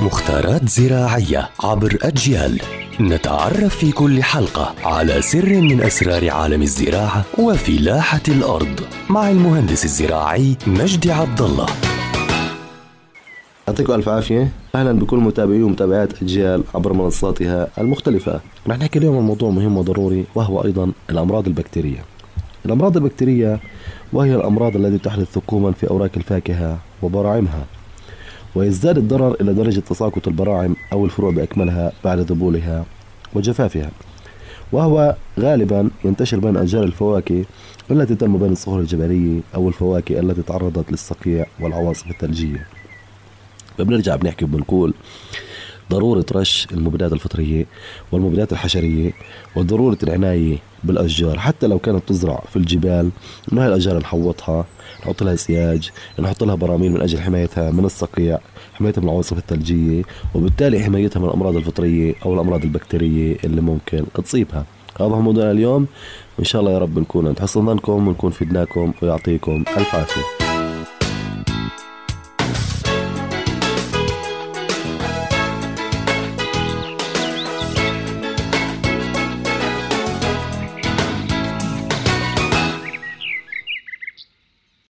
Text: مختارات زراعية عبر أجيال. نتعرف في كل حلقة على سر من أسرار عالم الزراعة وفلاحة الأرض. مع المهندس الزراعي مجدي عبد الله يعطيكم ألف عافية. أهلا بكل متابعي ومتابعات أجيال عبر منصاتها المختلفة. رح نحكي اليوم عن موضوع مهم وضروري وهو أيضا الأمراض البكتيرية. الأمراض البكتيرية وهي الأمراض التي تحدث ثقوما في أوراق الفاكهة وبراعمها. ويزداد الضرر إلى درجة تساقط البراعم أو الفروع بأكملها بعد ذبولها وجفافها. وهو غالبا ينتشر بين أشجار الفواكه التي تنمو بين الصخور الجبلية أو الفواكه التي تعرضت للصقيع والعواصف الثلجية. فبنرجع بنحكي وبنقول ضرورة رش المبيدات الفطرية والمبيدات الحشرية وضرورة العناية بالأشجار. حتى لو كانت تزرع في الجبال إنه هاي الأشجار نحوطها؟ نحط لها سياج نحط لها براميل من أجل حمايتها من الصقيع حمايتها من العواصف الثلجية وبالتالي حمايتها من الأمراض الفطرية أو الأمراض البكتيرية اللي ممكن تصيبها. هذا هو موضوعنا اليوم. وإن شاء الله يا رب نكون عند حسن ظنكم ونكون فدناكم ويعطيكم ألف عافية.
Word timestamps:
مختارات 0.00 0.68
زراعية 0.68 1.48
عبر 1.60 1.98
أجيال. 2.02 2.60
نتعرف 3.00 3.76
في 3.76 3.92
كل 3.92 4.22
حلقة 4.22 4.74
على 4.84 5.22
سر 5.22 5.60
من 5.60 5.82
أسرار 5.82 6.30
عالم 6.30 6.62
الزراعة 6.62 7.24
وفلاحة 7.38 8.22
الأرض. 8.28 8.80
مع 9.10 9.30
المهندس 9.30 9.84
الزراعي 9.84 10.56
مجدي 10.66 11.12
عبد 11.12 11.42
الله 11.42 11.66
يعطيكم 13.68 13.92
ألف 13.92 14.08
عافية. 14.08 14.48
أهلا 14.74 14.92
بكل 14.92 15.16
متابعي 15.16 15.62
ومتابعات 15.62 16.22
أجيال 16.22 16.64
عبر 16.74 16.92
منصاتها 16.92 17.68
المختلفة. 17.78 18.40
رح 18.68 18.78
نحكي 18.78 18.98
اليوم 18.98 19.16
عن 19.16 19.22
موضوع 19.22 19.50
مهم 19.50 19.78
وضروري 19.78 20.24
وهو 20.34 20.64
أيضا 20.64 20.92
الأمراض 21.10 21.46
البكتيرية. 21.46 22.04
الأمراض 22.66 22.96
البكتيرية 22.96 23.60
وهي 24.12 24.34
الأمراض 24.34 24.76
التي 24.76 24.98
تحدث 24.98 25.32
ثقوما 25.32 25.72
في 25.72 25.90
أوراق 25.90 26.10
الفاكهة 26.16 26.78
وبراعمها. 27.02 27.64
ويزداد 28.54 28.98
الضرر 28.98 29.36
إلى 29.40 29.54
درجة 29.54 29.80
تساقط 29.80 30.28
البراعم 30.28 30.76
أو 30.92 31.04
الفروع 31.04 31.30
بأكملها 31.30 31.92
بعد 32.04 32.18
ذبولها 32.18 32.84
وجفافها. 33.34 33.90
وهو 34.72 35.16
غالبا 35.40 35.90
ينتشر 36.04 36.38
بين 36.38 36.56
أشجار 36.56 36.84
الفواكه 36.84 37.44
التي 37.90 38.14
تنمو 38.14 38.38
بين 38.38 38.52
الصخور 38.52 38.80
الجبلية 38.80 39.40
أو 39.54 39.68
الفواكه 39.68 40.20
التي 40.20 40.42
تعرضت 40.42 40.92
للصقيع 40.92 41.46
والعواصف 41.60 42.10
الثلجية. 42.10 42.66
فبنرجع 43.78 44.16
بنحكي 44.16 44.44
وبنقول 44.44 44.94
ضرورة 45.90 46.26
رش 46.32 46.66
المبيدات 46.72 47.12
الفطرية 47.12 47.66
والمبيدات 48.12 48.52
الحشرية 48.52 49.12
وضرورة 49.56 49.98
العناية 50.02 50.58
بالأشجار. 50.84 51.38
حتى 51.38 51.66
لو 51.66 51.78
كانت 51.78 52.08
تزرع 52.08 52.42
في 52.50 52.56
الجبال 52.56 53.10
إنه 53.52 53.62
هاي 53.62 53.68
الأشجار 53.68 53.98
نحوطها؟ 53.98 54.64
نحط 55.00 55.22
لها 55.22 55.36
سياج 55.36 55.90
نحط 56.20 56.44
لها 56.44 56.54
براميل 56.54 56.92
من 56.92 57.00
أجل 57.00 57.20
حمايتها 57.20 57.70
من 57.70 57.84
الصقيع 57.84 58.38
حمايتها 58.74 59.00
من 59.00 59.08
العواصف 59.08 59.38
الثلجية 59.38 60.02
وبالتالي 60.34 60.80
حمايتها 60.80 61.20
من 61.20 61.26
الأمراض 61.26 61.56
الفطرية 61.56 62.14
أو 62.24 62.34
الأمراض 62.34 62.62
البكتيرية 62.62 63.36
اللي 63.44 63.60
ممكن 63.60 64.04
تصيبها. 64.14 64.64
هذا 65.00 65.08
هو 65.08 65.20
موضوعنا 65.20 65.50
اليوم. 65.50 65.86
وإن 66.38 66.44
شاء 66.44 66.60
الله 66.60 66.72
يا 66.72 66.78
رب 66.78 66.98
نكون 66.98 67.26
عند 67.26 67.40
حسن 67.40 67.66
ظنكم 67.66 68.08
ونكون 68.08 68.30
فدناكم 68.30 68.92
ويعطيكم 69.02 69.64
ألف 69.76 69.94
عافية. 69.94 70.47